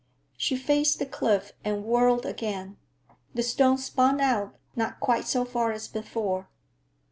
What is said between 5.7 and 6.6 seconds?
as before.